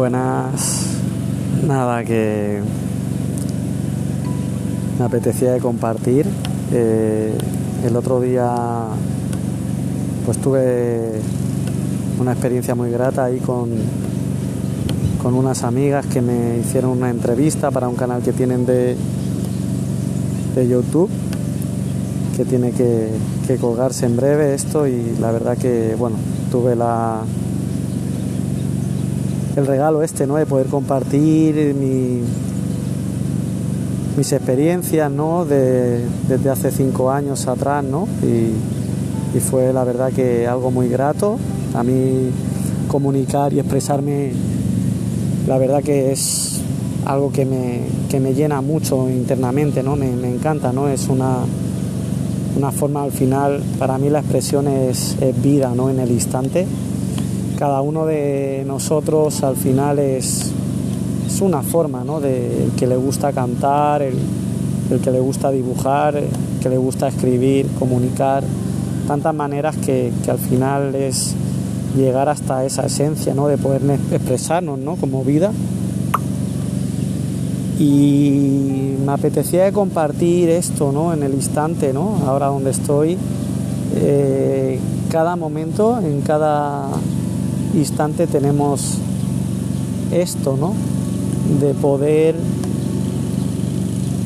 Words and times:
Buenas. 0.00 0.96
Nada, 1.66 2.02
que 2.04 2.58
me 4.98 5.04
apetecía 5.04 5.52
de 5.52 5.60
compartir. 5.60 6.24
Eh, 6.72 7.36
el 7.84 7.94
otro 7.94 8.18
día 8.18 8.50
pues 10.24 10.38
tuve 10.38 11.20
una 12.18 12.32
experiencia 12.32 12.74
muy 12.74 12.90
grata 12.90 13.26
ahí 13.26 13.40
con, 13.40 13.68
con 15.22 15.34
unas 15.34 15.64
amigas 15.64 16.06
que 16.06 16.22
me 16.22 16.56
hicieron 16.60 16.92
una 16.92 17.10
entrevista 17.10 17.70
para 17.70 17.86
un 17.86 17.96
canal 17.96 18.22
que 18.22 18.32
tienen 18.32 18.64
de, 18.64 18.96
de 20.54 20.66
YouTube 20.66 21.10
que 22.38 22.46
tiene 22.46 22.72
que, 22.72 23.10
que 23.46 23.56
colgarse 23.58 24.06
en 24.06 24.16
breve 24.16 24.54
esto 24.54 24.88
y 24.88 25.14
la 25.20 25.30
verdad 25.30 25.58
que 25.58 25.94
bueno 25.98 26.16
tuve 26.50 26.74
la 26.74 27.20
el 29.60 29.66
regalo 29.66 30.02
este, 30.02 30.26
¿no? 30.26 30.36
De 30.36 30.46
poder 30.46 30.66
compartir 30.66 31.74
mi, 31.74 32.22
mis 34.16 34.32
experiencias, 34.32 35.10
¿no? 35.10 35.44
De, 35.44 36.04
desde 36.28 36.50
hace 36.50 36.70
cinco 36.70 37.10
años 37.10 37.46
atrás, 37.46 37.84
¿no? 37.84 38.08
Y, 38.22 39.36
y, 39.36 39.40
fue 39.40 39.72
la 39.72 39.84
verdad 39.84 40.12
que 40.12 40.46
algo 40.46 40.70
muy 40.70 40.88
grato. 40.88 41.38
A 41.74 41.82
mí 41.82 42.30
comunicar 42.88 43.52
y 43.52 43.60
expresarme, 43.60 44.32
la 45.46 45.58
verdad 45.58 45.82
que 45.82 46.10
es 46.10 46.60
algo 47.04 47.30
que 47.30 47.44
me, 47.44 47.82
que 48.10 48.18
me 48.18 48.34
llena 48.34 48.60
mucho 48.60 49.08
internamente, 49.08 49.82
¿no? 49.82 49.94
Me, 49.94 50.10
me, 50.16 50.34
encanta, 50.34 50.72
¿no? 50.72 50.88
Es 50.88 51.08
una, 51.08 51.36
una 52.56 52.72
forma 52.72 53.04
al 53.04 53.12
final, 53.12 53.62
para 53.78 53.98
mí 53.98 54.10
la 54.10 54.20
expresión 54.20 54.66
es, 54.68 55.16
es 55.20 55.42
vida, 55.42 55.72
¿no? 55.74 55.90
En 55.90 56.00
el 56.00 56.10
instante 56.10 56.66
cada 57.60 57.82
uno 57.82 58.06
de 58.06 58.64
nosotros 58.66 59.42
al 59.42 59.54
final 59.54 59.98
es, 59.98 60.50
es 61.26 61.40
una 61.42 61.60
forma, 61.60 62.04
¿no? 62.04 62.18
De 62.18 62.64
el 62.64 62.70
que 62.70 62.86
le 62.86 62.96
gusta 62.96 63.34
cantar, 63.34 64.00
el, 64.00 64.14
el, 64.90 64.98
que 64.98 65.10
le 65.10 65.20
gusta 65.20 65.50
dibujar, 65.50 66.16
el 66.16 66.30
que 66.62 66.70
le 66.70 66.78
gusta 66.78 67.08
escribir, 67.08 67.66
comunicar, 67.78 68.44
tantas 69.06 69.34
maneras 69.34 69.76
que, 69.76 70.10
que, 70.24 70.30
al 70.30 70.38
final 70.38 70.94
es 70.94 71.34
llegar 71.94 72.30
hasta 72.30 72.64
esa 72.64 72.86
esencia, 72.86 73.34
¿no? 73.34 73.46
De 73.46 73.58
poder 73.58 73.82
expresarnos, 74.10 74.78
¿no? 74.78 74.96
Como 74.96 75.22
vida. 75.22 75.52
Y 77.78 78.94
me 79.04 79.12
apetecía 79.12 79.70
compartir 79.70 80.48
esto, 80.48 80.92
¿no? 80.92 81.12
En 81.12 81.22
el 81.22 81.34
instante, 81.34 81.92
¿no? 81.92 82.22
Ahora 82.26 82.46
donde 82.46 82.70
estoy, 82.70 83.18
eh, 83.96 84.78
cada 85.10 85.36
momento, 85.36 86.00
en 86.00 86.22
cada 86.22 86.88
instante 87.74 88.26
tenemos 88.26 88.98
esto, 90.12 90.56
¿no? 90.56 90.74
De 91.60 91.74
poder 91.74 92.34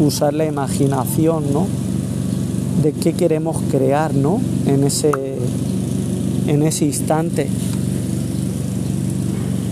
usar 0.00 0.34
la 0.34 0.46
imaginación, 0.46 1.52
¿no? 1.52 1.66
De 2.82 2.92
qué 2.92 3.12
queremos 3.12 3.58
crear, 3.70 4.14
¿no? 4.14 4.40
En 4.66 4.84
ese, 4.84 5.10
en 6.46 6.62
ese 6.62 6.86
instante. 6.86 7.48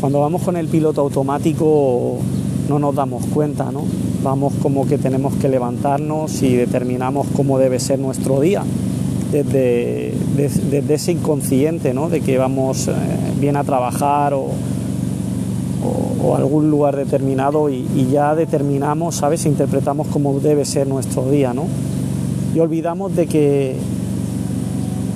Cuando 0.01 0.21
vamos 0.21 0.43
con 0.43 0.57
el 0.57 0.69
piloto 0.69 1.01
automático 1.01 2.19
no 2.69 2.79
nos 2.79 2.95
damos 2.95 3.25
cuenta, 3.27 3.71
¿no? 3.73 3.85
Vamos 4.23 4.55
como 4.63 4.87
que 4.87 4.99
tenemos 4.99 5.35
que 5.35 5.49
levantarnos 5.49 6.43
y 6.43 6.55
determinamos 6.55 7.27
cómo 7.37 7.59
debe 7.59 7.79
ser 7.79 7.99
nuestro 7.99 8.41
día 8.41 8.63
desde, 9.43 10.15
desde, 10.71 10.95
ese 10.95 11.11
inconsciente, 11.11 11.93
¿no? 11.93 12.09
De 12.09 12.21
que 12.21 12.39
vamos 12.39 12.87
eh, 12.87 12.93
bien 13.41 13.57
a 13.57 13.65
trabajar 13.65 14.33
o, 14.33 14.47
o, 16.23 16.37
algún 16.37 16.71
lugar 16.71 16.95
determinado 16.95 17.69
y, 17.69 17.85
y, 17.97 18.11
ya 18.13 18.37
determinamos, 18.37 19.17
¿sabes? 19.17 19.45
Interpretamos 19.45 20.07
cómo 20.07 20.39
debe 20.39 20.65
ser 20.65 20.87
nuestro 20.87 21.29
día, 21.31 21.53
¿no? 21.53 21.65
Y 22.55 22.61
olvidamos 22.61 23.17
de 23.17 23.27
que, 23.27 23.75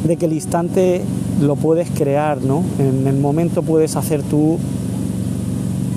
de 0.04 0.16
que 0.16 0.26
el 0.26 0.32
instante 0.32 1.00
lo 1.40 1.54
puedes 1.54 1.88
crear, 1.90 2.42
¿no? 2.42 2.64
En 2.80 3.06
el 3.06 3.18
momento 3.20 3.62
puedes 3.62 3.94
hacer 3.94 4.22
tú, 4.24 4.58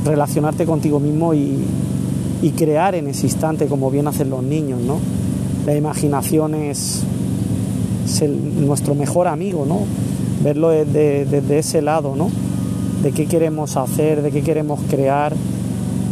relacionarte 0.05 0.65
contigo 0.65 0.99
mismo 0.99 1.33
y, 1.33 1.57
y 2.43 2.51
crear 2.51 2.93
en 2.93 3.07
ese 3.07 3.25
instante 3.25 3.65
como 3.65 3.89
bien 3.89 4.07
hacen 4.07 4.29
los 4.29 4.43
niños, 4.43 4.79
¿no? 4.79 4.99
La 5.65 5.75
imaginación 5.75 6.53
es, 6.53 7.03
es 8.19 8.29
nuestro 8.29 8.95
mejor 8.95 9.27
amigo, 9.27 9.65
¿no? 9.65 9.79
Verlo 10.43 10.69
desde, 10.69 11.25
desde, 11.25 11.59
ese 11.59 11.81
lado, 11.81 12.15
¿no? 12.15 12.29
De 13.03 13.11
qué 13.11 13.25
queremos 13.25 13.77
hacer, 13.77 14.21
de 14.21 14.31
qué 14.31 14.41
queremos 14.41 14.79
crear. 14.89 15.33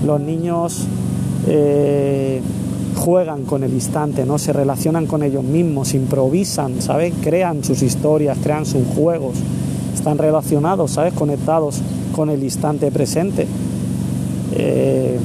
Los 0.05 0.21
niños 0.21 0.85
eh, 1.47 2.41
juegan 2.95 3.43
con 3.43 3.63
el 3.63 3.73
instante, 3.73 4.25
¿no? 4.25 4.37
Se 4.37 4.53
relacionan 4.53 5.07
con 5.07 5.23
ellos 5.23 5.43
mismos, 5.43 5.93
improvisan, 5.93 6.81
¿sabes? 6.81 7.13
Crean 7.21 7.63
sus 7.63 7.81
historias, 7.81 8.37
crean 8.41 8.65
sus 8.65 8.85
juegos. 8.95 9.35
Están 9.93 10.17
relacionados, 10.17 10.91
¿sabes? 10.91 11.13
Conectados 11.13 11.81
con 12.15 12.29
el 12.29 12.43
instante 12.43 12.91
presente. 12.91 13.47
Eh, 14.53 15.17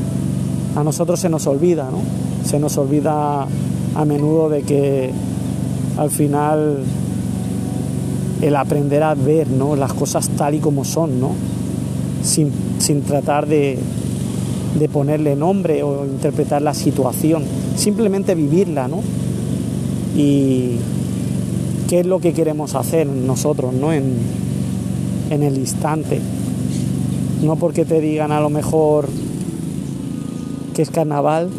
a 0.76 0.82
nosotros 0.82 1.20
se 1.20 1.28
nos 1.28 1.46
olvida, 1.46 1.88
¿no? 1.90 1.98
Se 2.44 2.58
nos 2.58 2.76
olvida 2.76 3.46
a 3.94 4.04
menudo 4.04 4.48
de 4.48 4.62
que 4.62 5.10
al 5.96 6.10
final 6.10 6.84
el 8.42 8.56
aprender 8.56 9.02
a 9.02 9.14
ver 9.14 9.48
¿no? 9.48 9.76
las 9.76 9.92
cosas 9.92 10.28
tal 10.30 10.54
y 10.54 10.58
como 10.58 10.84
son, 10.84 11.20
¿no? 11.20 11.32
sin, 12.22 12.50
sin 12.78 13.02
tratar 13.02 13.46
de, 13.46 13.78
de, 14.78 14.88
ponerle 14.88 15.36
nombre 15.36 15.82
o 15.82 16.04
interpretar 16.04 16.62
la 16.62 16.74
situación, 16.74 17.44
simplemente 17.76 18.34
vivirla, 18.34 18.88
¿no? 18.88 19.02
Y 20.16 20.76
qué 21.88 22.00
es 22.00 22.06
lo 22.06 22.20
que 22.20 22.32
queremos 22.32 22.74
hacer 22.74 23.06
nosotros, 23.06 23.74
¿no? 23.74 23.92
En, 23.92 24.16
en 25.30 25.42
el 25.42 25.58
instante. 25.58 26.20
No 27.42 27.56
porque 27.56 27.84
te 27.84 28.00
digan 28.00 28.32
a 28.32 28.40
lo 28.40 28.48
mejor 28.48 29.08
que 30.74 30.82
es 30.82 30.90
carnaval, 30.90 31.50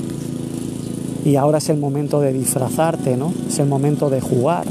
y 1.25 1.37
ahora 1.37 1.57
es 1.57 1.69
el 1.69 1.77
momento 1.77 2.21
de 2.21 2.31
disfrazarte, 2.31 3.17
¿no? 3.17 3.33
Es 3.47 3.57
el 3.57 3.67
momento 3.67 4.11
de 4.11 4.21
jugar. 4.21 4.63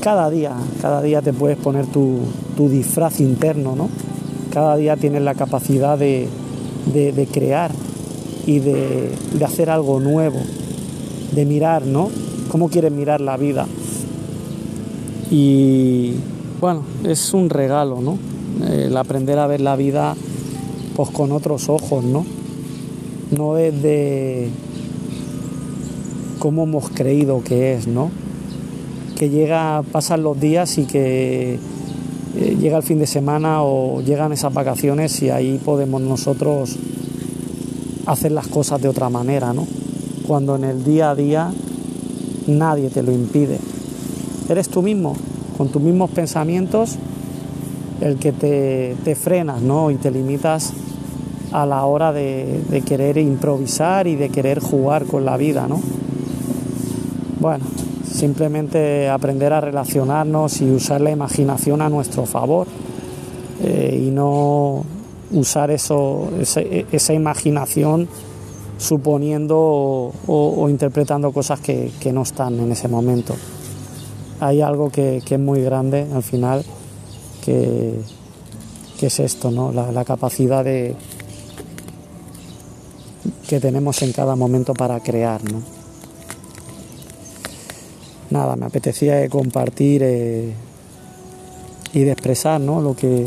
Cada 0.00 0.30
día, 0.30 0.52
cada 0.80 1.02
día 1.02 1.20
te 1.22 1.32
puedes 1.32 1.58
poner 1.58 1.86
tu, 1.86 2.20
tu 2.56 2.68
disfraz 2.68 3.20
interno, 3.20 3.74
¿no? 3.74 3.88
Cada 4.52 4.76
día 4.76 4.96
tienes 4.96 5.22
la 5.22 5.34
capacidad 5.34 5.98
de, 5.98 6.28
de, 6.94 7.28
crear 7.30 7.72
y 8.46 8.60
de, 8.60 9.10
de, 9.34 9.44
hacer 9.44 9.70
algo 9.70 9.98
nuevo, 9.98 10.38
de 11.32 11.44
mirar, 11.44 11.84
¿no? 11.84 12.10
¿Cómo 12.50 12.68
quieres 12.68 12.92
mirar 12.92 13.20
la 13.20 13.36
vida? 13.36 13.66
Y 15.32 16.14
bueno, 16.60 16.84
es 17.04 17.34
un 17.34 17.50
regalo, 17.50 18.00
¿no? 18.00 18.18
El 18.68 18.96
aprender 18.96 19.38
a 19.40 19.48
ver 19.48 19.60
la 19.60 19.74
vida 19.74 20.14
pues 20.94 21.10
con 21.10 21.32
otros 21.32 21.68
ojos, 21.68 22.04
¿no? 22.04 22.24
No 23.36 23.54
desde 23.54 24.48
cómo 26.40 26.64
hemos 26.64 26.88
creído 26.90 27.44
que 27.44 27.74
es, 27.74 27.86
¿no? 27.86 28.10
Que 29.16 29.28
llega, 29.28 29.84
pasan 29.92 30.24
los 30.24 30.40
días 30.40 30.78
y 30.78 30.86
que 30.86 31.58
eh, 32.36 32.56
llega 32.58 32.78
el 32.78 32.82
fin 32.82 32.98
de 32.98 33.06
semana 33.06 33.62
o 33.62 34.00
llegan 34.00 34.32
esas 34.32 34.52
vacaciones 34.52 35.22
y 35.22 35.28
ahí 35.28 35.60
podemos 35.62 36.00
nosotros 36.00 36.76
hacer 38.06 38.32
las 38.32 38.48
cosas 38.48 38.80
de 38.80 38.88
otra 38.88 39.10
manera, 39.10 39.52
¿no? 39.52 39.66
Cuando 40.26 40.56
en 40.56 40.64
el 40.64 40.82
día 40.82 41.10
a 41.10 41.14
día 41.14 41.52
nadie 42.46 42.88
te 42.88 43.02
lo 43.02 43.12
impide. 43.12 43.58
Eres 44.48 44.70
tú 44.70 44.80
mismo, 44.80 45.14
con 45.58 45.68
tus 45.68 45.82
mismos 45.82 46.10
pensamientos, 46.10 46.96
el 48.00 48.16
que 48.16 48.32
te, 48.32 48.96
te 49.04 49.14
frenas, 49.14 49.60
¿no? 49.60 49.90
Y 49.90 49.96
te 49.96 50.10
limitas 50.10 50.72
a 51.52 51.66
la 51.66 51.84
hora 51.84 52.14
de, 52.14 52.62
de 52.70 52.80
querer 52.80 53.18
improvisar 53.18 54.06
y 54.06 54.16
de 54.16 54.30
querer 54.30 54.60
jugar 54.60 55.04
con 55.04 55.26
la 55.26 55.36
vida, 55.36 55.68
¿no? 55.68 55.82
Bueno, 57.40 57.64
simplemente 58.04 59.08
aprender 59.08 59.54
a 59.54 59.62
relacionarnos 59.62 60.60
y 60.60 60.70
usar 60.70 61.00
la 61.00 61.10
imaginación 61.10 61.80
a 61.80 61.88
nuestro 61.88 62.26
favor 62.26 62.66
eh, 63.62 64.04
y 64.06 64.10
no 64.10 64.84
usar 65.32 65.70
eso, 65.70 66.28
esa, 66.38 67.12
imaginación 67.14 68.08
suponiendo 68.76 70.12
o, 70.26 70.68
interpretando 70.68 71.32
cosas 71.32 71.60
que, 71.60 72.12
no 72.12 72.22
están 72.22 72.60
en 72.60 72.72
ese 72.72 72.88
momento. 72.88 73.34
Hay 74.40 74.60
algo 74.60 74.90
que, 74.90 75.22
que 75.24 75.36
es 75.36 75.40
muy 75.40 75.62
grande 75.62 76.06
al 76.14 76.22
final, 76.22 76.62
que, 77.42 77.94
es 79.00 79.18
esto, 79.18 79.50
¿no? 79.50 79.72
la, 79.72 79.90
la 79.92 80.04
capacidad 80.04 80.62
de, 80.62 80.94
que 83.48 83.60
tenemos 83.60 84.02
en 84.02 84.12
cada 84.12 84.36
momento 84.36 84.74
para 84.74 85.00
crear. 85.00 85.42
¿no? 85.50 85.79
Nada, 88.30 88.56
me 88.56 88.66
apetecía 88.66 89.28
compartir 89.28 90.02
eh, 90.04 90.52
y 91.92 92.00
de 92.00 92.12
expresar 92.12 92.60
¿no? 92.60 92.80
lo, 92.80 92.94
que, 92.94 93.26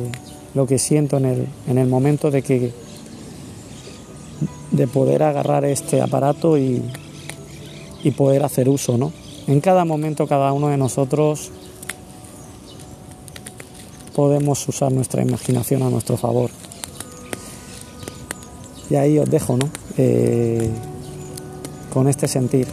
lo 0.53 0.65
que 0.65 0.79
siento 0.79 1.17
en 1.17 1.25
el, 1.25 1.47
en 1.67 1.77
el 1.77 1.87
momento 1.87 2.31
de 2.31 2.41
que 2.41 2.71
de 4.71 4.87
poder 4.87 5.21
agarrar 5.21 5.65
este 5.65 6.01
aparato 6.01 6.57
y, 6.57 6.81
y 8.03 8.11
poder 8.11 8.43
hacer 8.43 8.67
uso, 8.67 8.97
¿no? 8.97 9.13
En 9.45 9.61
cada 9.61 9.85
momento 9.85 10.25
cada 10.25 10.51
uno 10.51 10.69
de 10.69 10.77
nosotros 10.77 11.51
podemos 14.15 14.67
usar 14.67 14.91
nuestra 14.91 15.21
imaginación 15.21 15.83
a 15.83 15.89
nuestro 15.89 16.17
favor. 16.17 16.49
Y 18.89 18.95
ahí 18.95 19.19
os 19.19 19.29
dejo, 19.29 19.57
¿no? 19.57 19.69
Eh, 19.97 20.69
con 21.93 22.07
este 22.07 22.27
sentir. 22.27 22.67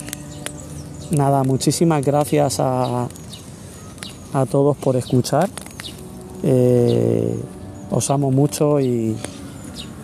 Nada, 1.10 1.42
muchísimas 1.42 2.04
gracias 2.04 2.60
a, 2.60 3.08
a 4.32 4.46
todos 4.46 4.76
por 4.76 4.94
escuchar. 4.94 5.48
Eh, 6.42 7.36
os 7.90 8.10
amo 8.10 8.30
mucho 8.30 8.78
y 8.80 9.16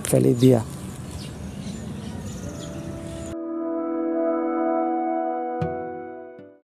feliz 0.05 0.41
día. 0.41 0.65